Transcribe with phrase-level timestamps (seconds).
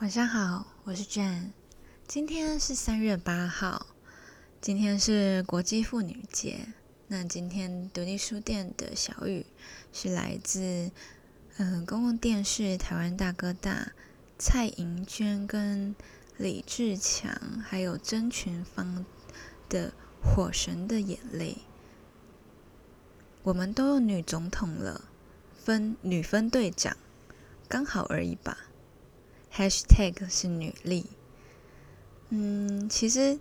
[0.00, 1.50] 晚上好，我是 Jane。
[2.08, 3.88] 今天是三月八号，
[4.58, 6.68] 今天是国际妇女节。
[7.08, 9.44] 那今天独立书店的小雨
[9.92, 10.90] 是来自
[11.58, 13.92] 嗯公共电视台湾大哥大
[14.38, 15.94] 蔡盈娟跟
[16.38, 19.04] 李志强，还有曾群芳
[19.68, 19.90] 的
[20.22, 21.52] 《火神的眼泪》。
[23.42, 25.04] 我们都有女总统了，
[25.62, 26.96] 分女分队长，
[27.68, 28.56] 刚好而已吧。
[29.60, 31.04] #hashtag 是女力。
[32.30, 33.38] 嗯，其实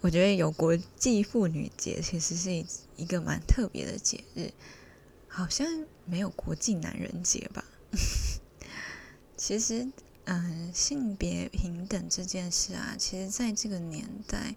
[0.00, 2.66] 我觉得有国际妇女节，其实是一
[2.96, 4.50] 一个蛮特别的节日，
[5.28, 7.64] 好像没有国际男人节吧。
[9.36, 9.88] 其实，
[10.24, 14.56] 嗯，性别平等这件事啊，其实在这个年代，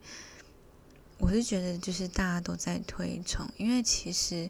[1.19, 4.49] 我是觉得就是大家都在推崇，因为其实。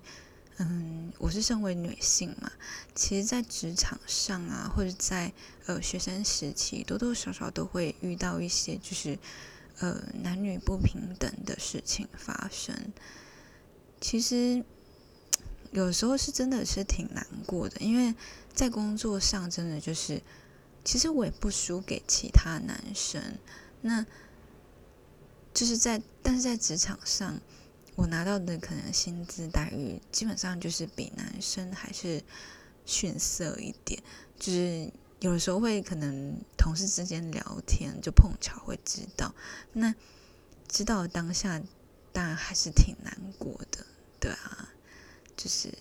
[0.57, 2.51] 嗯，我是身为女性嘛，
[2.93, 5.33] 其实，在职场上啊，或者在
[5.65, 9.17] 呃学生时期，多多少少都会遇到一些就是
[9.79, 12.93] 呃男女不平等的事情发生。
[13.99, 14.63] 其实
[15.71, 18.13] 有时候是真的是挺难过的，因为
[18.53, 20.21] 在工作上真的就是，
[20.85, 23.39] 其实我也不输给其他男生，
[23.81, 24.05] 那
[25.51, 27.41] 就是在但是在职场上。
[27.95, 32.23] 我拿到的可能薪资待遇基本上就是比男生还是
[32.85, 34.01] 逊色一点，
[34.39, 39.33] 就是有的时候会可能同事之间聊天就碰巧会知道，
[39.73, 39.93] 那
[40.67, 41.61] 知道当下
[42.11, 43.85] 当然还是挺难过的，
[44.19, 44.69] 对啊，
[45.37, 45.73] 就是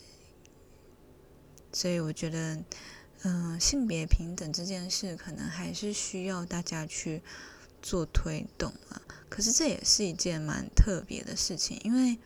[1.73, 2.63] 所以我觉得，
[3.23, 7.23] 嗯，性别平等这件事可能还是需要大家去。
[7.85, 9.03] 做推动啊，
[9.35, 12.19] 可是这也是一件蛮特别的事情，因为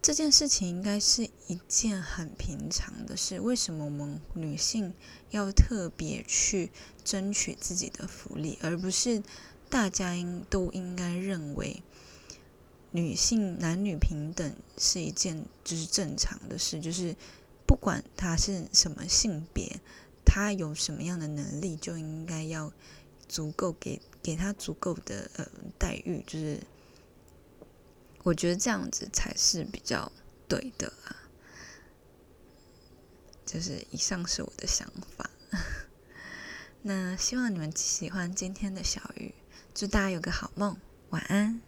[0.00, 3.38] 这件事情应该是一件很平常的事。
[3.40, 4.94] 为什么我们女性
[5.28, 6.70] 要特别去
[7.04, 9.22] 争取自己的福利，而不是
[9.68, 11.82] 大家应都应该认为
[12.92, 16.80] 女性男女平等是一件就是正常的事？
[16.80, 17.14] 就是
[17.66, 19.78] 不管他是什么性别。
[20.30, 22.70] 他有什么样的能力，就应该要
[23.28, 25.46] 足够给给他足够的呃
[25.78, 26.60] 待遇，就是
[28.22, 30.10] 我觉得这样子才是比较
[30.48, 31.16] 对的啊。
[33.44, 35.30] 就是以上是我的想法，
[36.82, 39.34] 那希望你们喜欢今天的小鱼，
[39.74, 40.76] 祝大家有个好梦，
[41.10, 41.60] 晚安。